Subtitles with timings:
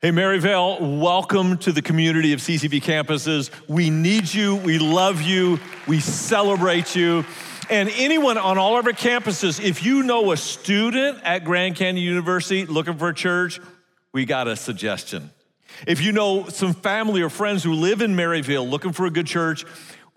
[0.00, 3.50] Hey, Maryvale, welcome to the community of CCV campuses.
[3.66, 5.58] We need you, we love you,
[5.88, 7.24] we celebrate you.
[7.68, 12.06] And anyone on all of our campuses, if you know a student at Grand Canyon
[12.06, 13.58] University looking for a church,
[14.12, 15.32] we got a suggestion.
[15.84, 19.26] If you know some family or friends who live in Maryvale looking for a good
[19.26, 19.64] church,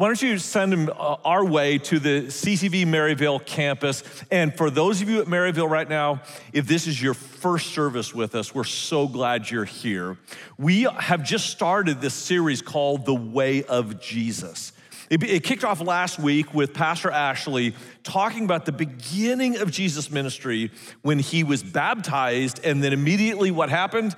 [0.01, 4.03] why don't you send them uh, our way to the CCV Maryvale campus?
[4.31, 6.23] And for those of you at Maryvale right now,
[6.53, 10.17] if this is your first service with us, we're so glad you're here.
[10.57, 14.73] We have just started this series called The Way of Jesus.
[15.11, 20.09] It, it kicked off last week with Pastor Ashley talking about the beginning of Jesus'
[20.09, 20.71] ministry
[21.03, 24.15] when he was baptized, and then immediately what happened?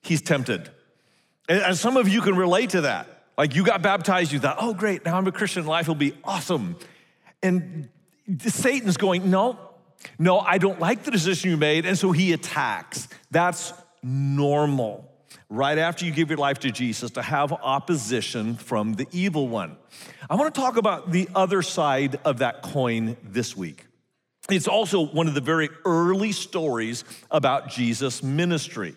[0.00, 0.70] He's tempted.
[1.50, 3.17] And some of you can relate to that.
[3.38, 6.12] Like you got baptized, you thought, oh, great, now I'm a Christian, life will be
[6.24, 6.74] awesome.
[7.40, 7.88] And
[8.40, 9.56] Satan's going, no,
[10.18, 11.86] no, I don't like the decision you made.
[11.86, 13.06] And so he attacks.
[13.30, 15.08] That's normal.
[15.48, 19.76] Right after you give your life to Jesus, to have opposition from the evil one.
[20.28, 23.86] I want to talk about the other side of that coin this week.
[24.50, 28.96] It's also one of the very early stories about Jesus' ministry.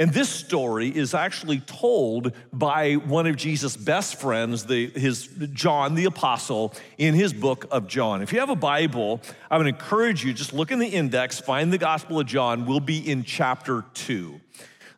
[0.00, 5.94] And this story is actually told by one of Jesus' best friends, the, his John
[5.94, 8.22] the Apostle, in his book of John.
[8.22, 11.70] If you have a Bible, I would encourage you just look in the index, find
[11.70, 12.64] the Gospel of John.
[12.64, 14.40] We'll be in chapter two.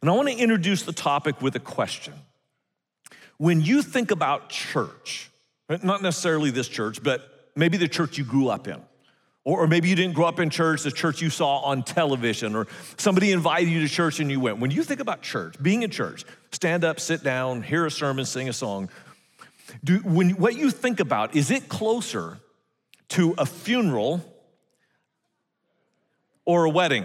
[0.01, 2.15] And I want to introduce the topic with a question.
[3.39, 5.33] When you think about church,
[5.69, 8.81] not necessarily this church, but maybe the church you grew up in,
[9.45, 12.69] or, maybe you didn't grow up in church, the church you saw on television, or
[12.97, 14.59] somebody invited you to church and you went.
[14.59, 18.25] When you think about church, being in church, stand up, sit down, hear a sermon,
[18.25, 18.89] sing a song,
[19.83, 22.39] do, when, what you think about, is it closer
[23.09, 24.25] to a funeral
[26.45, 27.05] or a wedding?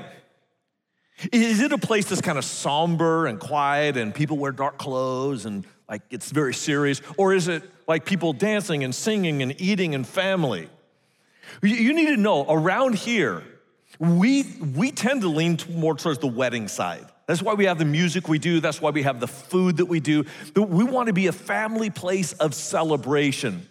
[1.31, 5.45] Is it a place that's kind of somber and quiet and people wear dark clothes
[5.45, 7.01] and like it's very serious?
[7.17, 10.69] Or is it like people dancing and singing and eating and family?
[11.61, 13.43] You need to know around here,
[13.99, 14.43] we,
[14.75, 17.05] we tend to lean more towards the wedding side.
[17.25, 18.59] That's why we have the music we do.
[18.59, 20.23] That's why we have the food that we do.
[20.55, 23.67] We want to be a family place of celebration.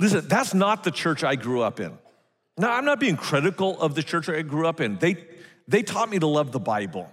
[0.00, 1.96] Listen, that's not the church I grew up in.
[2.56, 4.96] Now, I'm not being critical of the church I grew up in.
[4.96, 5.16] They,
[5.68, 7.10] they taught me to love the Bible,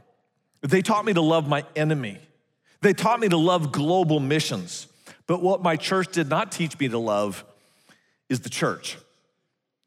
[0.61, 2.19] they taught me to love my enemy,
[2.81, 4.87] they taught me to love global missions.
[5.27, 7.43] But what my church did not teach me to love
[8.29, 8.97] is the church.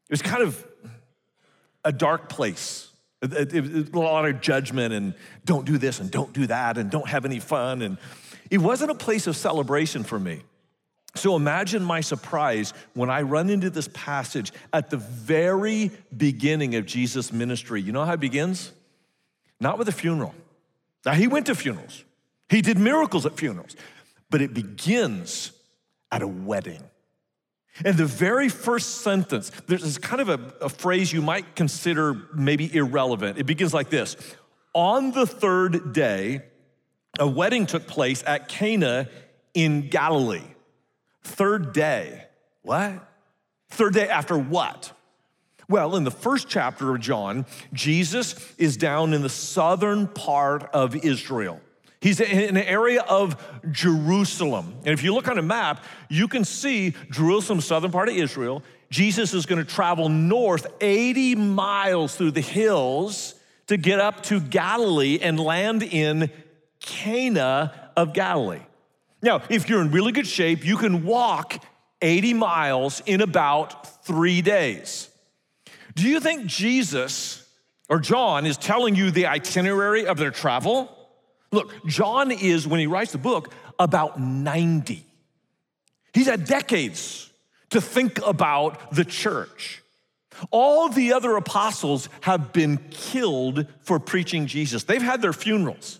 [0.09, 0.65] It was kind of
[1.85, 2.89] a dark place.
[3.21, 5.13] It, it, it, a lot of judgment and
[5.45, 7.81] don't do this and don't do that and don't have any fun.
[7.81, 7.97] And
[8.49, 10.41] it wasn't a place of celebration for me.
[11.15, 16.85] So imagine my surprise when I run into this passage at the very beginning of
[16.85, 17.81] Jesus' ministry.
[17.81, 18.71] You know how it begins?
[19.59, 20.33] Not with a funeral.
[21.05, 22.03] Now, he went to funerals,
[22.49, 23.75] he did miracles at funerals,
[24.29, 25.51] but it begins
[26.11, 26.83] at a wedding.
[27.85, 32.73] And the very first sentence, there's kind of a, a, phrase you might consider maybe
[32.75, 33.37] irrelevant.
[33.37, 34.17] It begins like this
[34.73, 36.41] On the third day,
[37.19, 39.09] a wedding took place at Cana
[39.53, 40.43] in Galilee.
[41.23, 42.25] Third day.
[42.63, 43.07] What?
[43.69, 44.91] Third day after what?
[45.67, 50.95] Well, in the first chapter of John, Jesus is down in the southern part of
[50.95, 51.61] Israel.
[52.01, 54.73] He's in an area of Jerusalem.
[54.85, 58.63] And if you look on a map, you can see Jerusalem, southern part of Israel.
[58.89, 63.35] Jesus is going to travel north 80 miles through the hills
[63.67, 66.31] to get up to Galilee and land in
[66.79, 68.61] Cana of Galilee.
[69.21, 71.63] Now, if you're in really good shape, you can walk
[72.01, 75.09] 80 miles in about three days.
[75.95, 77.45] Do you think Jesus
[77.89, 80.95] or John is telling you the itinerary of their travel?
[81.51, 85.03] Look, John is, when he writes the book, about 90.
[86.13, 87.29] He's had decades
[87.69, 89.81] to think about the church.
[90.51, 95.99] All the other apostles have been killed for preaching Jesus, they've had their funerals.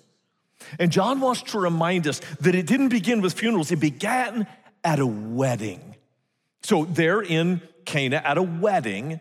[0.77, 4.45] And John wants to remind us that it didn't begin with funerals, it began
[4.83, 5.95] at a wedding.
[6.61, 9.19] So they're in Cana at a wedding.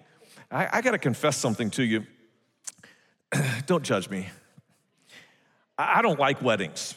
[0.50, 2.06] I, I got to confess something to you.
[3.66, 4.28] Don't judge me.
[5.78, 6.96] I don't like weddings.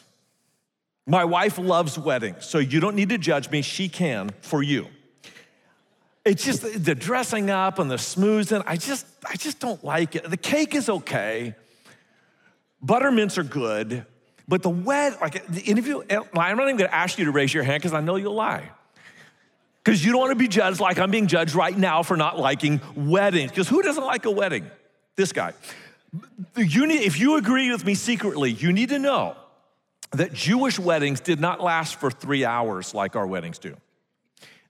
[1.06, 3.62] My wife loves weddings, so you don't need to judge me.
[3.62, 4.86] She can for you.
[6.24, 8.62] It's just the dressing up and the smoozing.
[8.66, 10.28] I just, I just don't like it.
[10.28, 11.54] The cake is okay.
[12.80, 14.06] Buttermints are good,
[14.46, 17.52] but the wed, like, and if you, I'm not even gonna ask you to raise
[17.52, 18.70] your hand because I know you'll lie.
[19.82, 22.80] Because you don't wanna be judged like I'm being judged right now for not liking
[22.94, 23.50] weddings.
[23.50, 24.70] Because who doesn't like a wedding?
[25.16, 25.52] This guy.
[26.56, 29.36] You need, if you agree with me secretly, you need to know
[30.12, 33.76] that Jewish weddings did not last for three hours like our weddings do.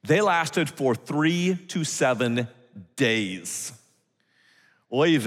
[0.05, 2.49] They lasted for three to seven
[2.97, 3.73] days.
[4.93, 5.19] Oy.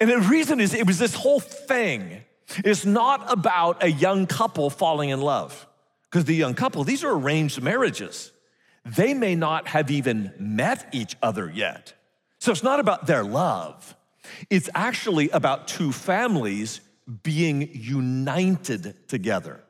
[0.00, 2.22] And the reason is it was this whole thing
[2.64, 5.66] is not about a young couple falling in love.
[6.10, 8.32] Because the young couple, these are arranged marriages.
[8.84, 11.92] They may not have even met each other yet.
[12.38, 13.94] So it's not about their love.
[14.50, 16.80] It's actually about two families
[17.22, 19.62] being united together.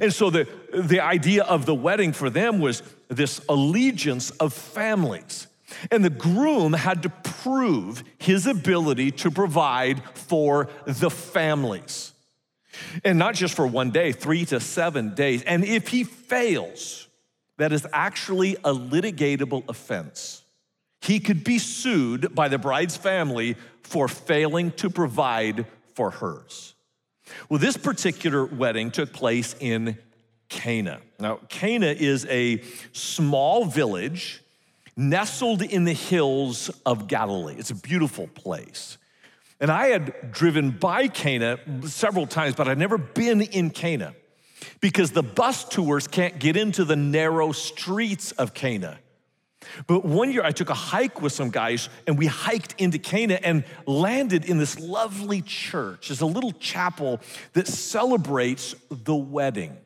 [0.00, 5.46] And so the, the idea of the wedding for them was this allegiance of families.
[5.90, 12.12] And the groom had to prove his ability to provide for the families.
[13.04, 15.42] And not just for one day, three to seven days.
[15.42, 17.08] And if he fails,
[17.56, 20.42] that is actually a litigatable offense.
[21.06, 23.54] He could be sued by the bride's family
[23.84, 26.74] for failing to provide for hers.
[27.48, 29.98] Well, this particular wedding took place in
[30.48, 31.00] Cana.
[31.20, 32.60] Now, Cana is a
[32.92, 34.42] small village
[34.96, 37.54] nestled in the hills of Galilee.
[37.56, 38.98] It's a beautiful place.
[39.60, 44.12] And I had driven by Cana several times, but I'd never been in Cana
[44.80, 48.98] because the bus tours can't get into the narrow streets of Cana.
[49.86, 53.38] But one year I took a hike with some guys and we hiked into Cana
[53.42, 56.10] and landed in this lovely church.
[56.10, 57.20] It's a little chapel
[57.52, 59.76] that celebrates the wedding.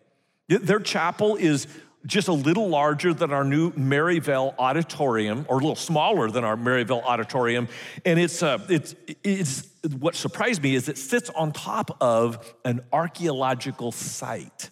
[0.48, 1.66] Their chapel is
[2.06, 6.56] just a little larger than our new Maryvale auditorium, or a little smaller than our
[6.56, 7.68] Maryvale auditorium.
[8.04, 9.68] And it's, uh, it's, it's
[9.98, 14.70] what surprised me is it sits on top of an archaeological site.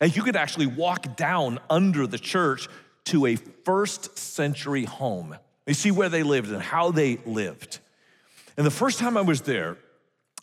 [0.00, 2.68] And you could actually walk down under the church
[3.06, 5.36] to a first century home.
[5.66, 7.78] You see where they lived and how they lived.
[8.56, 9.76] And the first time I was there,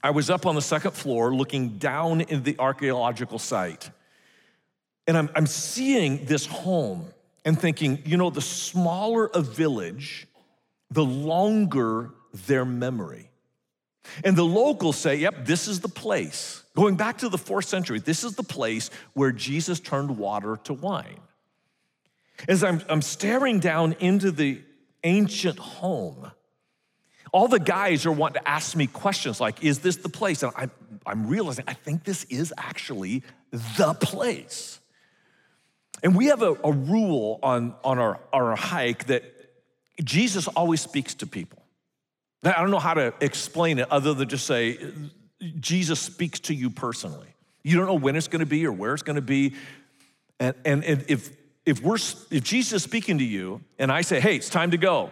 [0.03, 3.91] I was up on the second floor looking down in the archaeological site.
[5.07, 7.05] And I'm, I'm seeing this home
[7.45, 10.27] and thinking, you know, the smaller a village,
[10.89, 12.11] the longer
[12.47, 13.29] their memory.
[14.23, 16.63] And the locals say, yep, this is the place.
[16.75, 20.73] Going back to the fourth century, this is the place where Jesus turned water to
[20.73, 21.19] wine.
[22.47, 24.61] As I'm, I'm staring down into the
[25.03, 26.31] ancient home,
[27.31, 30.43] all the guys are wanting to ask me questions like, is this the place?
[30.43, 30.71] And I'm,
[31.05, 34.79] I'm realizing I think this is actually the place.
[36.03, 39.23] And we have a, a rule on, on our, our hike that
[40.03, 41.61] Jesus always speaks to people.
[42.43, 44.79] I don't know how to explain it other than just say,
[45.59, 47.27] Jesus speaks to you personally.
[47.63, 49.53] You don't know when it's gonna be or where it's gonna be.
[50.39, 51.29] And, and, and if
[51.65, 54.77] if we're if Jesus is speaking to you and I say, hey, it's time to
[54.77, 55.09] go,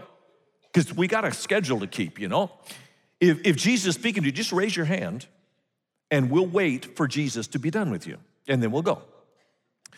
[0.72, 2.52] because we got a schedule to keep, you know.
[3.20, 5.28] If, if Jesus is speaking to you, just raise your hand
[6.12, 8.18] and we'll wait for Jesus to be done with you,
[8.48, 9.02] and then we'll go.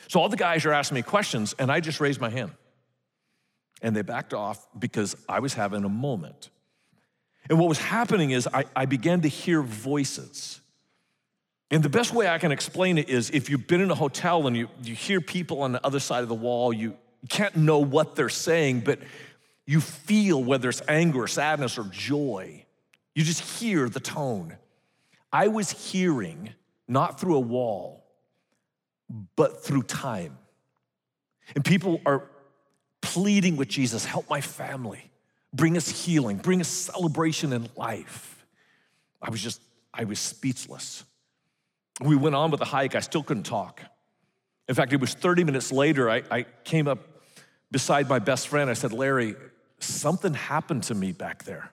[0.08, 2.52] So all the guys are asking me questions, and I just raised my hand.
[3.82, 6.50] And they backed off because I was having a moment.
[7.50, 10.61] And what was happening is I, I began to hear voices.
[11.72, 14.46] And the best way I can explain it is if you've been in a hotel
[14.46, 16.98] and you, you hear people on the other side of the wall, you,
[17.30, 18.98] can't know what they're saying, but
[19.68, 22.66] you feel whether it's anger or sadness or joy.
[23.14, 24.58] You just hear the tone.
[25.32, 26.50] I was hearing
[26.88, 28.04] not through a wall,
[29.36, 30.38] but through time.
[31.54, 32.28] And people are
[33.02, 35.12] pleading with Jesus help my family,
[35.54, 38.46] bring us healing, bring us celebration in life.
[39.22, 39.62] I was just,
[39.94, 41.04] I was speechless
[42.02, 42.96] we went on with the hike.
[42.96, 43.82] I still couldn't talk.
[44.68, 47.00] In fact, it was 30 minutes later, I, I came up
[47.72, 48.70] beside my best friend.
[48.70, 49.36] I said, Larry,
[49.80, 51.72] something happened to me back there.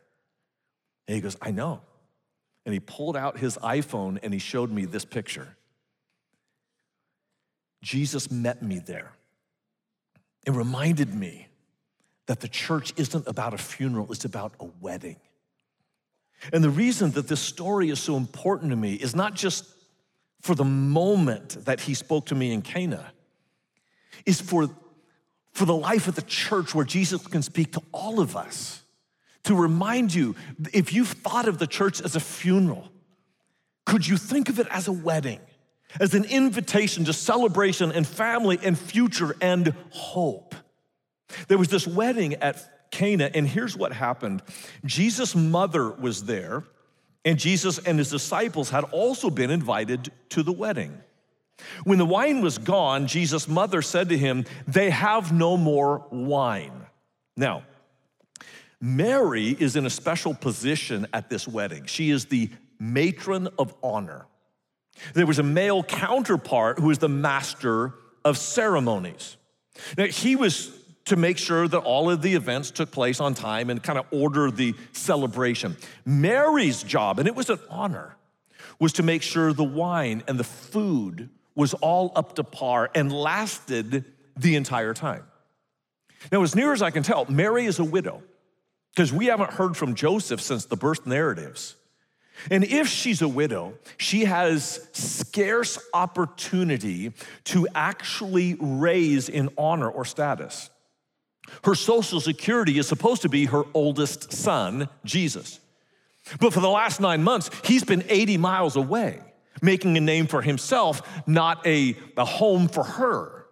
[1.06, 1.80] And he goes, I know.
[2.66, 5.56] And he pulled out his iPhone and he showed me this picture.
[7.82, 9.12] Jesus met me there.
[10.46, 11.46] It reminded me
[12.26, 15.16] that the church isn't about a funeral, it's about a wedding.
[16.52, 19.64] And the reason that this story is so important to me is not just
[20.40, 23.12] for the moment that he spoke to me in Cana
[24.24, 24.68] is for,
[25.52, 28.82] for the life of the church where Jesus can speak to all of us.
[29.44, 30.36] To remind you,
[30.72, 32.90] if you've thought of the church as a funeral,
[33.86, 35.40] could you think of it as a wedding,
[35.98, 40.54] as an invitation to celebration and family and future and hope?
[41.48, 44.42] There was this wedding at Cana, and here's what happened
[44.84, 46.64] Jesus' mother was there
[47.28, 50.98] and Jesus and his disciples had also been invited to the wedding.
[51.84, 56.86] When the wine was gone, Jesus' mother said to him, They have no more wine.
[57.36, 57.64] Now,
[58.80, 61.84] Mary is in a special position at this wedding.
[61.84, 64.24] She is the matron of honor.
[65.12, 67.92] There was a male counterpart who was the master
[68.24, 69.36] of ceremonies.
[69.98, 70.77] Now, he was
[71.08, 74.06] to make sure that all of the events took place on time and kind of
[74.10, 75.76] order the celebration.
[76.04, 78.16] Mary's job, and it was an honor,
[78.78, 83.12] was to make sure the wine and the food was all up to par and
[83.12, 84.04] lasted
[84.36, 85.24] the entire time.
[86.30, 88.22] Now, as near as I can tell, Mary is a widow
[88.94, 91.76] because we haven't heard from Joseph since the birth narratives.
[92.50, 97.12] And if she's a widow, she has scarce opportunity
[97.44, 100.70] to actually raise in honor or status.
[101.64, 105.60] Her social security is supposed to be her oldest son, Jesus.
[106.40, 109.20] But for the last nine months, he's been 80 miles away,
[109.62, 113.46] making a name for himself, not a, a home for her.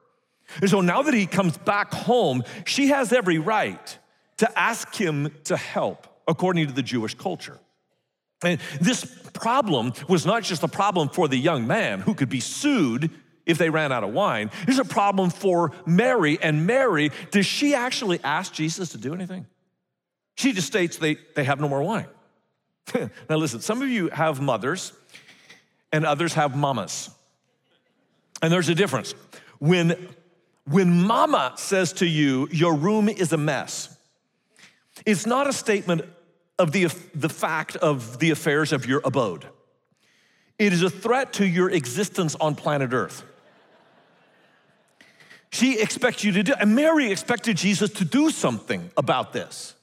[0.60, 3.98] And so now that he comes back home, she has every right
[4.38, 7.58] to ask him to help, according to the Jewish culture.
[8.44, 12.40] And this problem was not just a problem for the young man who could be
[12.40, 13.10] sued
[13.46, 14.50] if they ran out of wine.
[14.66, 16.38] It's a problem for Mary.
[16.42, 19.46] And Mary, does she actually ask Jesus to do anything?
[20.34, 22.06] She just states they, they have no more wine.
[23.30, 24.92] now, listen, some of you have mothers
[25.92, 27.10] and others have mamas.
[28.42, 29.14] And there's a difference.
[29.58, 30.08] When,
[30.64, 33.96] when mama says to you, your room is a mess,
[35.04, 36.02] it's not a statement
[36.58, 39.46] of the, the fact of the affairs of your abode.
[40.58, 43.22] It is a threat to your existence on planet Earth.
[45.56, 49.74] She expects you to do, and Mary expected Jesus to do something about this.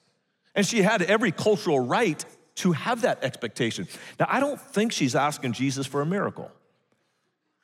[0.54, 2.24] And she had every cultural right
[2.56, 3.88] to have that expectation.
[4.20, 6.52] Now, I don't think she's asking Jesus for a miracle,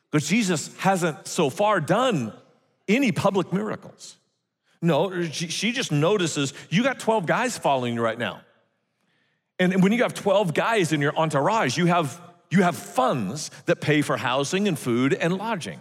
[0.09, 2.33] because Jesus hasn't so far done
[2.87, 4.17] any public miracles.
[4.81, 8.41] No, she just notices you got 12 guys following you right now.
[9.59, 13.81] And when you have 12 guys in your entourage, you have, you have funds that
[13.81, 15.79] pay for housing and food and lodging.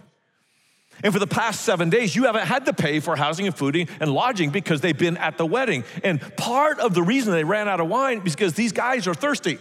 [1.03, 3.75] And for the past seven days, you haven't had to pay for housing and food
[3.99, 5.83] and lodging because they've been at the wedding.
[6.03, 9.13] And part of the reason they ran out of wine is because these guys are
[9.13, 9.59] thirsty.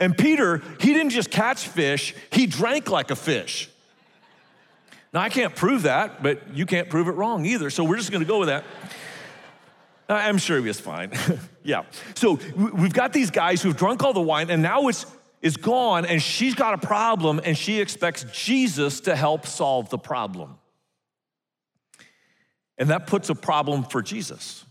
[0.00, 3.70] And Peter, he didn't just catch fish, he drank like a fish.
[5.12, 7.70] Now, I can't prove that, but you can't prove it wrong either.
[7.70, 8.64] So we're just gonna go with that.
[10.08, 11.12] I'm sure he was fine.
[11.62, 11.84] yeah.
[12.14, 15.06] So we've got these guys who've drunk all the wine, and now it's
[15.44, 19.98] is gone and she's got a problem and she expects Jesus to help solve the
[19.98, 20.56] problem.
[22.78, 24.64] And that puts a problem for Jesus.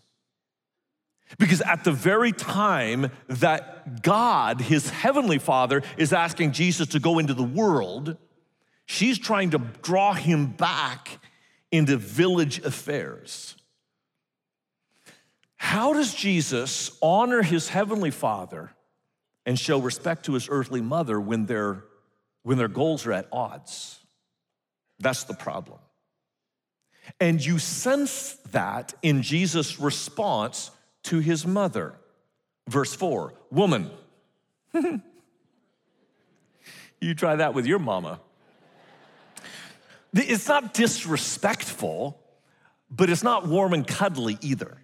[1.37, 7.19] Because at the very time that God, his heavenly Father, is asking Jesus to go
[7.19, 8.17] into the world,
[8.85, 11.19] she's trying to draw him back
[11.71, 13.55] into village affairs.
[15.55, 18.71] How does Jesus honor his heavenly Father
[19.45, 21.83] and show respect to his earthly mother when their,
[22.43, 23.99] when their goals are at odds.
[24.99, 25.79] That's the problem.
[27.19, 30.71] And you sense that in Jesus' response
[31.03, 31.95] to his mother.
[32.69, 33.91] Verse 4 Woman,
[37.01, 38.19] you try that with your mama.
[40.13, 42.19] It's not disrespectful,
[42.89, 44.77] but it's not warm and cuddly either.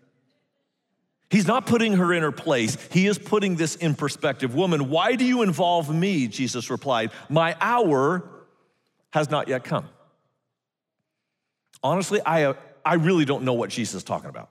[1.30, 2.78] He's not putting her in her place.
[2.92, 4.56] He is putting this in perspective.
[4.56, 6.28] Woman, why do you involve me?
[6.28, 8.24] Jesus replied, My hour
[9.12, 9.88] has not yet come.
[11.84, 14.50] Honestly, I, uh, I really don't know what Jesus is talking about.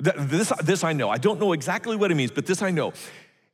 [0.00, 1.08] This, this I know.
[1.08, 2.92] I don't know exactly what it means, but this I know.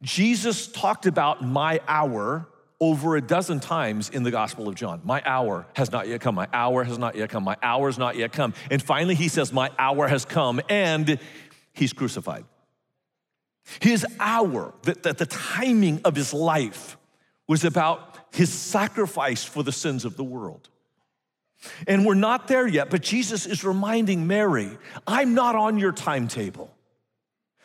[0.03, 2.47] Jesus talked about my hour
[2.81, 5.01] over a dozen times in the Gospel of John.
[5.05, 6.35] My hour has not yet come.
[6.35, 7.45] My hour has not yet come.
[7.45, 8.53] My hour has not yet come.
[8.71, 11.19] And finally, he says, My hour has come, and
[11.73, 12.45] he's crucified.
[13.81, 16.97] His hour, that the, the timing of his life
[17.47, 20.69] was about his sacrifice for the sins of the world.
[21.87, 26.71] And we're not there yet, but Jesus is reminding Mary, I'm not on your timetable.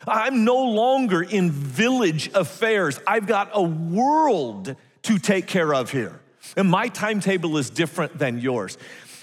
[0.08, 3.00] I'm no longer in village affairs.
[3.06, 6.22] I've got a world to take care of here.
[6.56, 8.78] And my timetable is different than yours.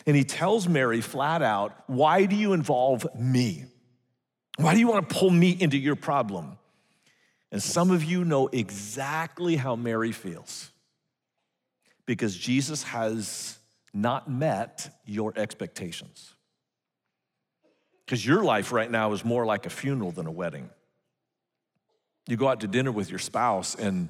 [0.07, 3.65] And he tells Mary flat out, Why do you involve me?
[4.59, 6.59] Why do you want to pull me into your problem?
[7.53, 10.71] And some of you know exactly how Mary feels
[12.05, 13.59] because Jesus has
[13.95, 16.35] not met your expectations.
[18.05, 20.71] Because your life right now is more like a funeral than a wedding.
[22.29, 24.09] You go out to dinner with your spouse and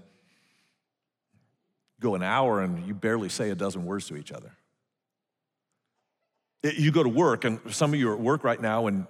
[2.00, 4.52] go an hour and you barely say a dozen words to each other.
[6.62, 9.06] You go to work, and some of you are at work right now, and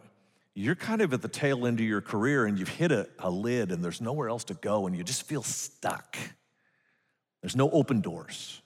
[0.59, 3.31] you're kind of at the tail end of your career and you've hit a, a,
[3.31, 6.17] lid and there's nowhere else to go and you just feel stuck.
[7.43, 8.63] There's no open doors.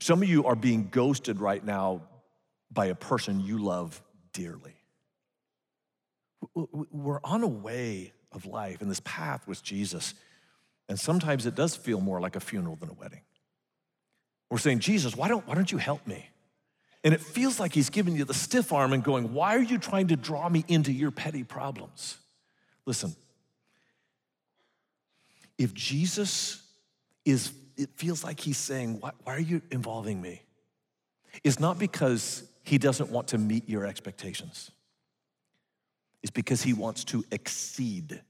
[0.00, 2.02] Some of you are being ghosted right now
[2.68, 4.74] by a person you love dearly.
[6.52, 10.14] We're on a way of life in this path with Jesus,
[10.88, 13.22] and sometimes it does feel more like a funeral than a wedding.
[14.50, 16.28] We're saying, Jesus, why don't, why don't you help me?
[17.08, 19.78] And it feels like he's giving you the stiff arm and going, Why are you
[19.78, 22.18] trying to draw me into your petty problems?
[22.84, 23.16] Listen,
[25.56, 26.62] if Jesus
[27.24, 30.42] is, it feels like he's saying, Why, why are you involving me?
[31.42, 34.70] It's not because he doesn't want to meet your expectations,
[36.22, 38.20] it's because he wants to exceed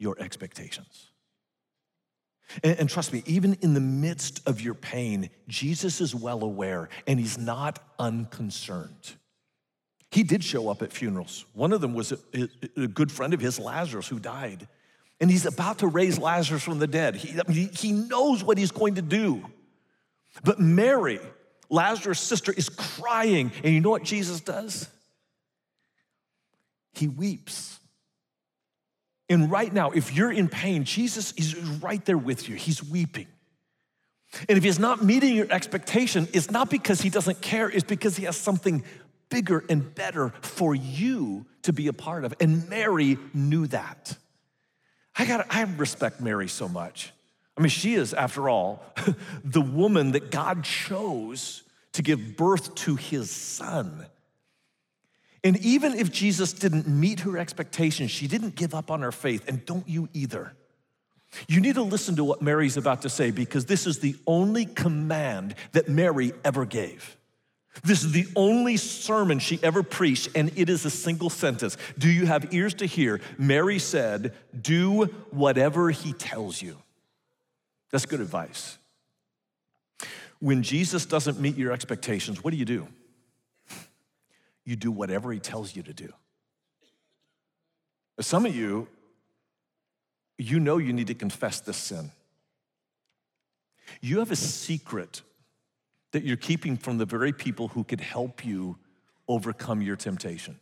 [0.00, 1.10] your expectations.
[2.62, 6.88] And, and, trust me, even in the midst of your pain, Jesus is well aware
[7.06, 9.14] and he's not unconcerned.
[10.10, 11.44] He did show up at funerals.
[11.54, 14.66] One of them was a, a good friend of his, Lazarus, who died.
[15.20, 17.16] And he's about to raise Lazarus from the dead.
[17.16, 19.44] He, he knows what he's going to do.
[20.42, 21.20] But Mary,
[21.68, 23.52] Lazarus' sister, is crying.
[23.62, 24.88] And you know what Jesus does?
[26.94, 27.79] He weeps.
[29.30, 32.56] And right now, if you're in pain, Jesus is right there with you.
[32.56, 33.28] He's weeping.
[34.48, 38.16] And if he's not meeting your expectation, it's not because he doesn't care, it's because
[38.16, 38.84] he has something
[39.28, 42.34] bigger and better for you to be a part of.
[42.40, 44.16] And Mary knew that.
[45.16, 45.46] I gotta.
[45.48, 47.12] I respect Mary so much.
[47.56, 48.82] I mean, she is, after all,
[49.44, 54.06] the woman that God chose to give birth to his son.
[55.42, 59.48] And even if Jesus didn't meet her expectations, she didn't give up on her faith,
[59.48, 60.52] and don't you either.
[61.48, 64.66] You need to listen to what Mary's about to say because this is the only
[64.66, 67.16] command that Mary ever gave.
[67.84, 71.76] This is the only sermon she ever preached, and it is a single sentence.
[71.96, 73.20] Do you have ears to hear?
[73.38, 76.76] Mary said, Do whatever he tells you.
[77.92, 78.76] That's good advice.
[80.40, 82.88] When Jesus doesn't meet your expectations, what do you do?
[84.70, 86.08] You do whatever he tells you to do.
[88.20, 88.86] Some of you,
[90.38, 92.12] you know you need to confess this sin.
[94.00, 95.22] You have a secret
[96.12, 98.78] that you're keeping from the very people who could help you
[99.26, 100.60] overcome your temptation.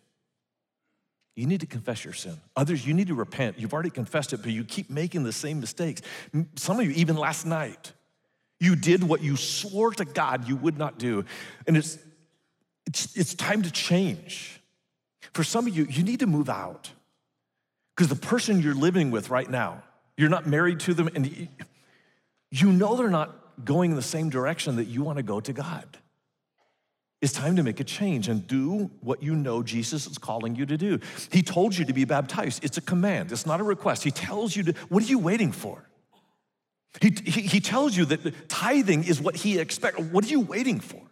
[1.36, 2.40] You need to confess your sin.
[2.56, 3.58] Others, you need to repent.
[3.58, 6.00] You've already confessed it, but you keep making the same mistakes.
[6.56, 7.92] Some of you, even last night,
[8.58, 11.24] you did what you swore to God you would not do.
[11.66, 11.98] And it's
[12.88, 14.62] it's, it's time to change.
[15.34, 16.90] For some of you, you need to move out
[17.94, 19.82] because the person you're living with right now,
[20.16, 21.48] you're not married to them, and
[22.50, 25.52] you know they're not going in the same direction that you want to go to
[25.52, 25.84] God.
[27.20, 30.64] It's time to make a change and do what you know Jesus is calling you
[30.64, 30.98] to do.
[31.30, 32.64] He told you to be baptized.
[32.64, 34.02] It's a command, it's not a request.
[34.02, 35.84] He tells you to, what are you waiting for?
[37.02, 40.00] He, he, he tells you that tithing is what he expects.
[40.00, 41.02] What are you waiting for?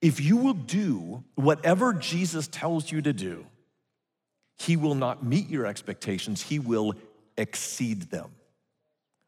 [0.00, 3.46] If you will do whatever Jesus tells you to do,
[4.56, 6.94] he will not meet your expectations, he will
[7.36, 8.30] exceed them.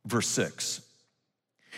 [0.07, 0.83] Verse 6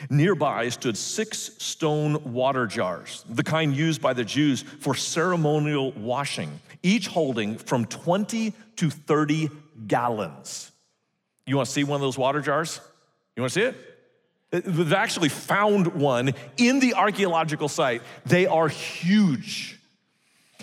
[0.09, 6.61] Nearby stood six stone water jars, the kind used by the Jews for ceremonial washing,
[6.83, 9.50] each holding from 20 to 30
[9.87, 10.72] gallons.
[11.46, 12.81] You wanna see one of those water jars?
[13.37, 13.91] You wanna see it?
[14.52, 18.02] They've actually found one in the archaeological site.
[18.26, 19.80] They are huge.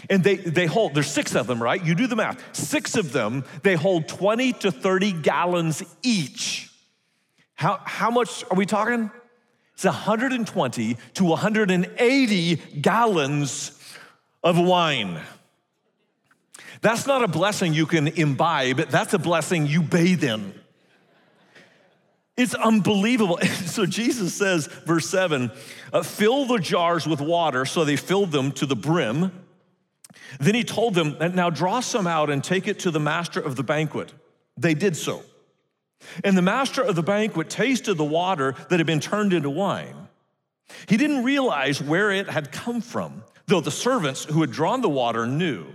[0.10, 1.84] And they, they hold, there's six of them, right?
[1.84, 2.56] You do the math.
[2.56, 6.72] Six of them, they hold 20 to 30 gallons each.
[7.56, 9.10] How, how much are we talking?
[9.74, 13.72] It's 120 to 180 gallons
[14.44, 15.20] of wine.
[16.82, 20.54] That's not a blessing you can imbibe, that's a blessing you bathe in.
[22.40, 23.38] It's unbelievable.
[23.66, 25.52] so Jesus says, verse 7
[25.92, 27.66] uh, fill the jars with water.
[27.66, 29.32] So they filled them to the brim.
[30.40, 33.58] Then he told them, now draw some out and take it to the master of
[33.58, 34.14] the banquet.
[34.56, 35.24] They did so.
[36.24, 40.08] And the master of the banquet tasted the water that had been turned into wine.
[40.88, 44.88] He didn't realize where it had come from, though the servants who had drawn the
[44.88, 45.66] water knew.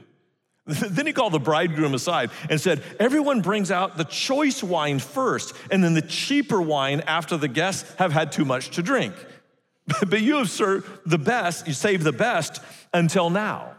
[0.66, 5.54] then he called the bridegroom aside and said, Everyone brings out the choice wine first,
[5.70, 9.14] and then the cheaper wine after the guests have had too much to drink.
[10.08, 12.60] but you have served the best, you saved the best
[12.94, 13.74] until now.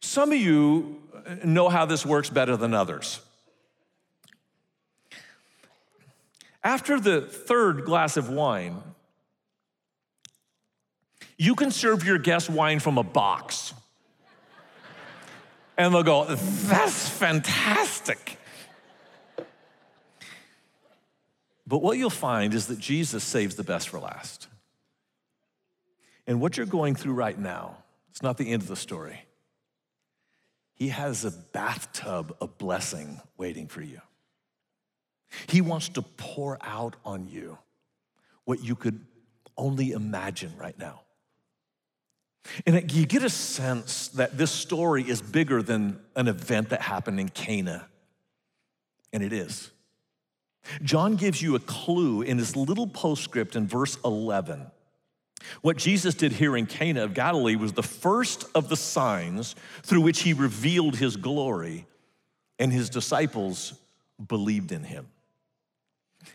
[0.00, 1.00] Some of you
[1.44, 3.20] know how this works better than others.
[6.64, 8.82] After the third glass of wine,
[11.38, 13.72] you can serve your guest wine from a box
[15.76, 18.38] and they'll go, That's fantastic.
[21.66, 24.46] But what you'll find is that Jesus saves the best for last.
[26.26, 27.78] And what you're going through right now,
[28.10, 29.24] it's not the end of the story.
[30.74, 34.00] He has a bathtub of blessing waiting for you.
[35.48, 37.58] He wants to pour out on you
[38.44, 39.04] what you could
[39.56, 41.00] only imagine right now.
[42.66, 47.20] And you get a sense that this story is bigger than an event that happened
[47.20, 47.86] in Cana.
[49.12, 49.70] And it is.
[50.82, 54.66] John gives you a clue in his little postscript in verse 11.
[55.62, 60.00] What Jesus did here in Cana of Galilee was the first of the signs through
[60.00, 61.86] which he revealed his glory,
[62.58, 63.74] and his disciples
[64.26, 65.06] believed in him.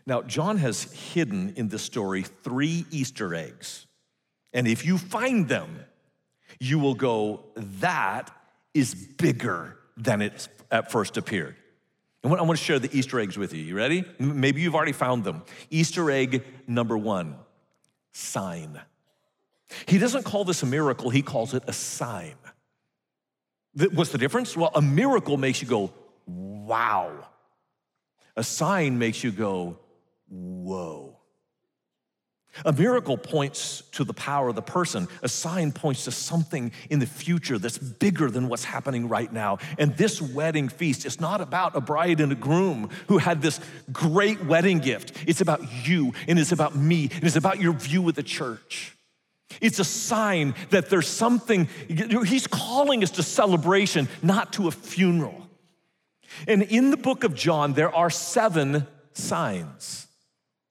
[0.06, 3.88] Now, John has hidden in this story three Easter eggs.
[4.54, 5.80] And if you find them,
[6.62, 8.30] you will go, that
[8.76, 11.56] is bigger than it at first appeared.
[12.24, 13.64] And I want to share the Easter eggs with you.
[13.64, 14.06] You ready?
[14.20, 15.42] Maybe you've already found them.
[15.72, 17.36] Easter egg number one
[18.12, 18.80] sign.
[19.88, 22.36] He doesn't call this a miracle, he calls it a sign.
[23.74, 24.56] What's the difference?
[24.56, 25.92] Well, a miracle makes you go,
[26.28, 27.28] wow.
[28.36, 29.80] A sign makes you go,
[30.30, 31.11] whoa.
[32.66, 35.08] A miracle points to the power of the person.
[35.24, 39.60] A sign points to something in the future that's bigger than what's happening right now.
[39.78, 43.60] And this wedding feast is not about a bride and a groom who had this
[43.92, 45.14] great wedding gift.
[45.26, 48.96] It's about you, and it's about me, and it's about your view of the church.
[49.60, 55.48] It's a sign that there's something, he's calling us to celebration, not to a funeral.
[56.48, 60.08] And in the book of John, there are seven signs.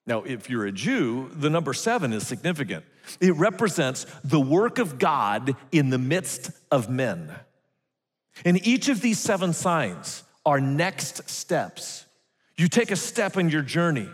[0.06, 2.84] Now, if you're a Jew, the number seven is significant.
[3.20, 7.34] It represents the work of God in the midst of men.
[8.44, 12.06] And each of these seven signs are next steps.
[12.56, 14.08] You take a step in your journey.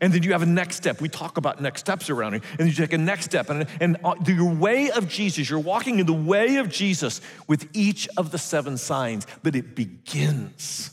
[0.00, 1.00] And then you have a next step.
[1.00, 2.42] We talk about next steps around here.
[2.58, 3.50] And you take a next step.
[3.50, 7.68] And, and uh, your way of Jesus, you're walking in the way of Jesus with
[7.72, 10.92] each of the seven signs, but it begins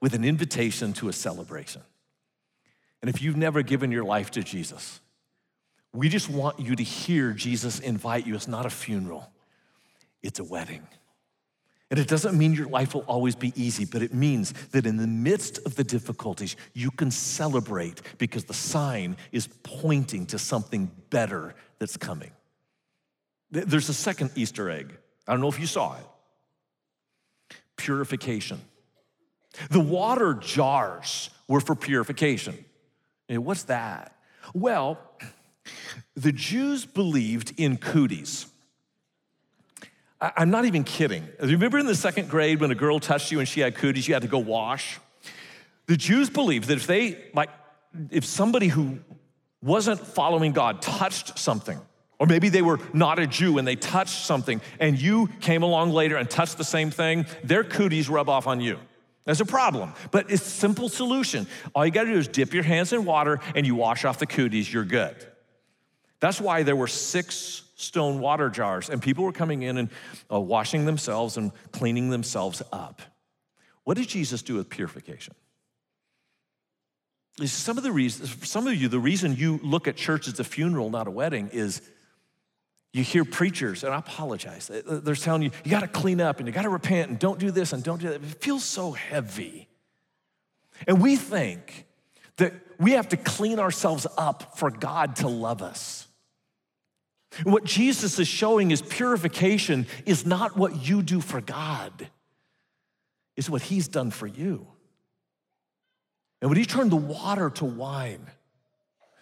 [0.00, 1.82] with an invitation to a celebration.
[3.02, 5.00] And if you've never given your life to Jesus,
[5.92, 8.34] we just want you to hear Jesus invite you.
[8.34, 9.30] It's not a funeral,
[10.22, 10.86] it's a wedding.
[11.90, 14.96] And it doesn't mean your life will always be easy, but it means that in
[14.96, 20.90] the midst of the difficulties, you can celebrate because the sign is pointing to something
[21.10, 22.30] better that's coming.
[23.50, 24.96] There's a second Easter egg.
[25.28, 26.04] I don't know if you saw it
[27.76, 28.60] purification.
[29.70, 32.64] The water jars were for purification.
[33.32, 34.14] Eh, what's that?
[34.52, 34.98] Well,
[36.14, 38.46] the Jews believed in cooties.
[40.20, 41.26] I'm not even kidding.
[41.40, 44.14] Remember in the second grade when a girl touched you and she had cooties, you
[44.14, 45.00] had to go wash?
[45.86, 47.50] The Jews believed that if they, like,
[48.10, 48.98] if somebody who
[49.62, 51.80] wasn't following God touched something,
[52.20, 55.90] or maybe they were not a Jew and they touched something, and you came along
[55.90, 58.78] later and touched the same thing, their cooties rub off on you.
[59.24, 61.46] That's a problem, but it's simple solution.
[61.74, 64.26] All you gotta do is dip your hands in water and you wash off the
[64.26, 65.14] cooties, you're good.
[66.18, 69.90] That's why there were six stone water jars, and people were coming in and
[70.30, 73.02] uh, washing themselves and cleaning themselves up.
[73.84, 75.34] What did Jesus do with purification?
[77.44, 80.38] Some of the reasons, for some of you, the reason you look at church as
[80.38, 81.80] a funeral, not a wedding, is
[82.92, 86.52] you hear preachers, and I apologize, they're telling you, you gotta clean up and you
[86.52, 88.16] gotta repent and don't do this and don't do that.
[88.16, 89.68] It feels so heavy.
[90.86, 91.86] And we think
[92.36, 96.06] that we have to clean ourselves up for God to love us.
[97.44, 102.10] What Jesus is showing is purification is not what you do for God,
[103.36, 104.66] it's what He's done for you.
[106.42, 108.26] And when He turned the water to wine,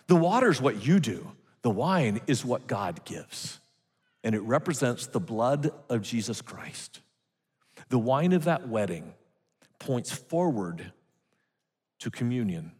[0.08, 1.30] the water is what you do,
[1.62, 3.59] the wine is what God gives.
[4.22, 7.00] And it represents the blood of Jesus Christ.
[7.88, 9.14] The wine of that wedding
[9.78, 10.92] points forward
[12.00, 12.72] to communion,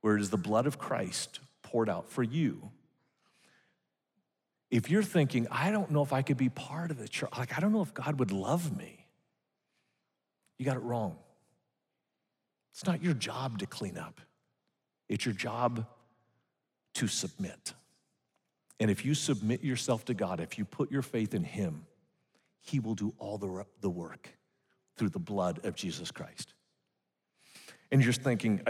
[0.00, 2.70] where it is the blood of Christ poured out for you
[4.72, 7.56] if you're thinking, I don't know if I could be part of the church, like,
[7.56, 9.06] I don't know if God would love me,
[10.58, 11.18] you got it wrong.
[12.72, 14.20] It's not your job to clean up,
[15.10, 15.86] it's your job
[16.94, 17.74] to submit.
[18.82, 21.86] And if you submit yourself to God, if you put your faith in Him,
[22.58, 24.28] He will do all the, the work
[24.96, 26.52] through the blood of Jesus Christ.
[27.92, 28.60] And you're just thinking,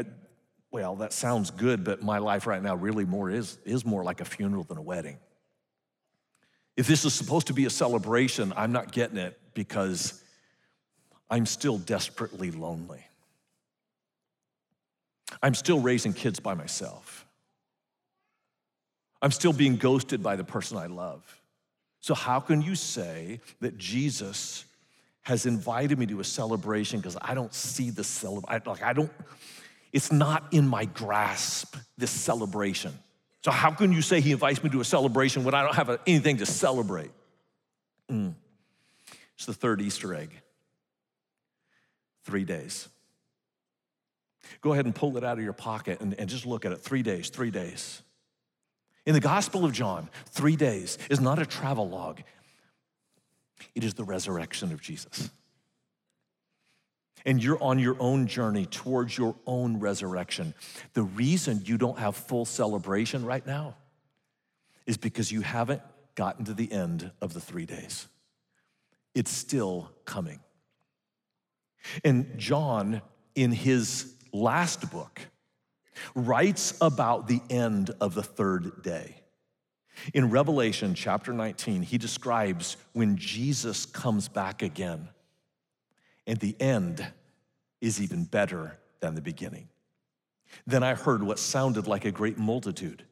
[0.70, 4.20] well, that sounds good, but my life right now really more is, is more like
[4.20, 5.16] a funeral than a wedding.
[6.76, 10.22] If this is supposed to be a celebration, I'm not getting it because
[11.30, 13.06] I'm still desperately lonely.
[15.42, 17.24] I'm still raising kids by myself.
[19.22, 21.22] I'm still being ghosted by the person I love.
[22.00, 24.64] So, how can you say that Jesus
[25.22, 28.62] has invited me to a celebration because I don't see the celebration?
[28.66, 29.12] Like, I don't,
[29.92, 32.92] it's not in my grasp, this celebration.
[33.44, 36.00] So, how can you say he invites me to a celebration when I don't have
[36.08, 37.12] anything to celebrate?
[38.10, 38.34] Mm.
[39.36, 40.30] It's the third Easter egg.
[42.24, 42.88] Three days.
[44.60, 46.80] Go ahead and pull it out of your pocket and, and just look at it.
[46.80, 48.02] Three days, three days.
[49.04, 52.22] In the Gospel of John, three days is not a travel log,
[53.74, 55.30] it is the resurrection of Jesus.
[57.24, 60.54] And you're on your own journey towards your own resurrection.
[60.94, 63.76] The reason you don't have full celebration right now
[64.86, 65.82] is because you haven't
[66.16, 68.08] gotten to the end of the three days.
[69.14, 70.40] It's still coming.
[72.04, 73.02] And John,
[73.34, 75.20] in his last book,
[76.14, 79.16] writes about the end of the third day.
[80.14, 85.08] In Revelation chapter 19, he describes when Jesus comes back again,
[86.26, 87.06] and the end
[87.80, 89.68] is even better than the beginning.
[90.66, 93.04] Then I heard what sounded like a great multitude,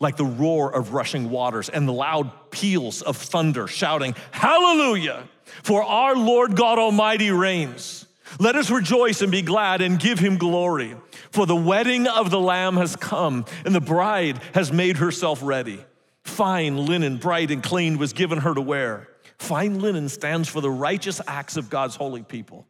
[0.00, 5.28] like the roar of rushing waters and the loud peals of thunder, shouting, Hallelujah!
[5.62, 8.03] For our Lord God Almighty reigns.
[8.38, 10.96] Let us rejoice and be glad and give him glory.
[11.30, 15.84] For the wedding of the Lamb has come, and the bride has made herself ready.
[16.22, 19.08] Fine linen, bright and clean, was given her to wear.
[19.38, 22.66] Fine linen stands for the righteous acts of God's holy people.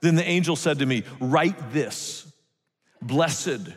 [0.00, 2.32] Then the angel said to me, Write this
[3.02, 3.68] Blessed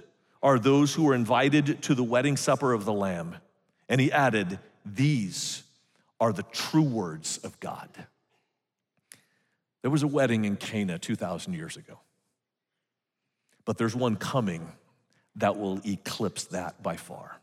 [0.44, 3.38] are those who are invited to the wedding supper of the Lamb.
[3.90, 5.64] And he added, These
[6.20, 7.90] are the true words of God.
[9.82, 12.00] There was a wedding in Cana 2,000 years ago.
[13.66, 14.72] But there's one coming
[15.36, 17.40] that will eclipse that by far.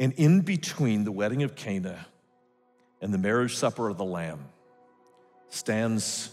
[0.00, 2.06] And in between the wedding of Cana
[3.00, 4.44] and the marriage supper of the Lamb
[5.48, 6.30] stands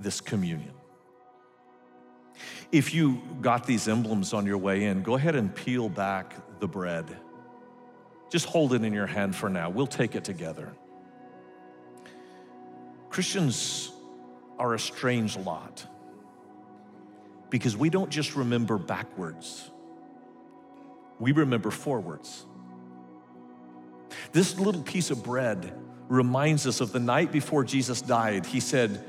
[0.00, 0.72] this communion.
[2.72, 6.66] If you got these emblems on your way in, go ahead and peel back the
[6.66, 7.04] bread.
[8.30, 9.70] Just hold it in your hand for now.
[9.70, 10.72] We'll take it together.
[13.16, 13.92] Christians
[14.58, 15.86] are a strange lot
[17.48, 19.70] because we don't just remember backwards,
[21.18, 22.44] we remember forwards.
[24.32, 25.72] This little piece of bread
[26.10, 28.44] reminds us of the night before Jesus died.
[28.44, 29.02] He said,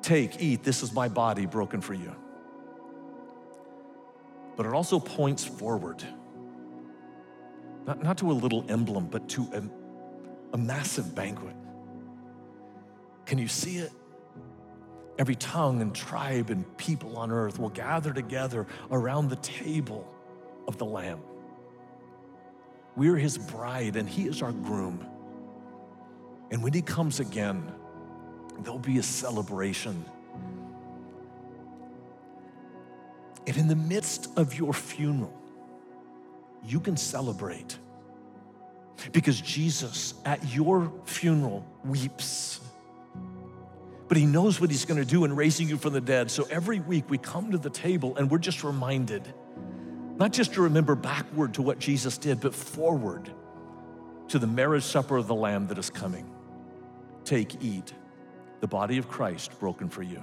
[0.00, 2.16] Take, eat, this is my body broken for you.
[4.56, 6.02] But it also points forward,
[7.86, 11.54] not, not to a little emblem, but to a, a massive banquet.
[13.26, 13.92] Can you see it?
[15.18, 20.06] Every tongue and tribe and people on earth will gather together around the table
[20.68, 21.20] of the Lamb.
[22.96, 25.06] We're his bride and he is our groom.
[26.50, 27.72] And when he comes again,
[28.60, 30.04] there'll be a celebration.
[33.46, 35.32] And in the midst of your funeral,
[36.64, 37.78] you can celebrate
[39.12, 42.60] because Jesus at your funeral weeps
[44.08, 46.30] but he knows what he's going to do in raising you from the dead.
[46.30, 49.32] So every week we come to the table and we're just reminded,
[50.16, 53.32] not just to remember backward to what Jesus did, but forward
[54.28, 56.30] to the marriage supper of the Lamb that is coming.
[57.24, 57.92] Take, eat,
[58.60, 60.22] the body of Christ broken for you.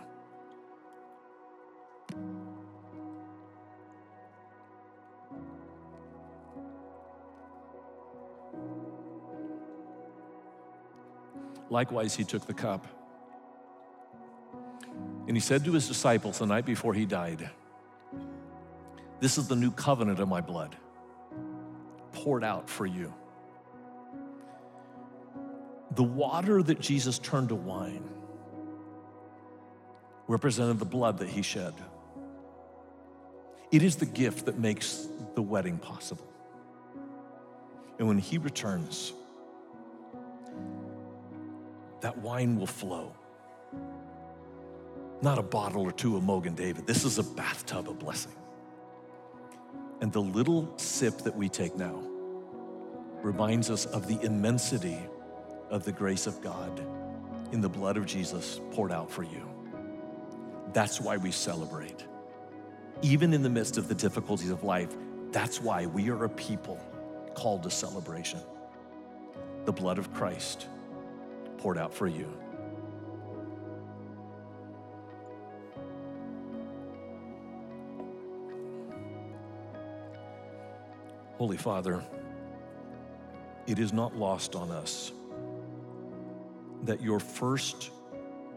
[11.69, 12.85] Likewise, he took the cup.
[15.27, 17.49] And he said to his disciples the night before he died,
[19.19, 20.75] This is the new covenant of my blood,
[22.11, 23.13] poured out for you.
[25.91, 28.09] The water that Jesus turned to wine
[30.27, 31.73] represented the blood that he shed.
[33.71, 36.27] It is the gift that makes the wedding possible.
[37.97, 39.13] And when he returns,
[42.01, 43.13] that wine will flow
[45.21, 46.85] not a bottle or two of Mogen David.
[46.85, 48.33] This is a bathtub of blessing.
[50.01, 52.03] And the little sip that we take now
[53.21, 54.99] reminds us of the immensity
[55.69, 56.85] of the grace of God
[57.53, 59.49] in the blood of Jesus poured out for you.
[60.73, 62.03] That's why we celebrate.
[63.01, 64.93] Even in the midst of the difficulties of life,
[65.31, 66.79] that's why we are a people
[67.35, 68.41] called to celebration.
[69.65, 70.67] The blood of Christ
[71.57, 72.31] poured out for you.
[81.37, 82.03] Holy Father,
[83.65, 85.11] it is not lost on us
[86.83, 87.89] that your first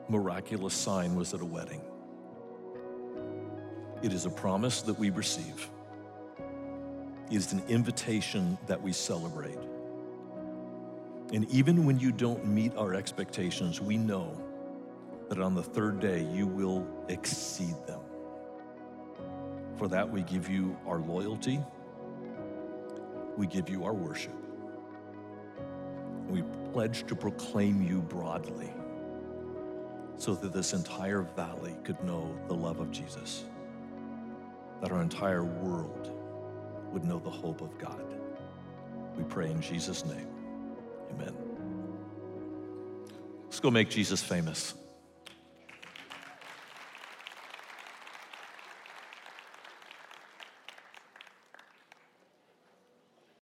[0.08, 1.80] miraculous sign was at a wedding.
[4.02, 5.68] It is a promise that we receive.
[7.30, 9.58] It is an invitation that we celebrate.
[11.32, 14.40] And even when you don't meet our expectations, we know
[15.28, 18.00] that on the third day you will exceed them.
[19.76, 21.60] For that, we give you our loyalty,
[23.36, 24.34] we give you our worship.
[26.28, 28.72] We pledge to proclaim you broadly
[30.16, 33.44] so that this entire valley could know the love of Jesus,
[34.80, 36.10] that our entire world
[36.92, 38.02] would know the hope of God.
[39.16, 40.28] We pray in Jesus' name.
[41.12, 41.34] Amen.
[43.44, 44.74] Let's go make Jesus famous.